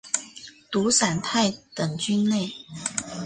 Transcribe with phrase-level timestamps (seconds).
[0.71, 2.51] 毒伞肽等菌类。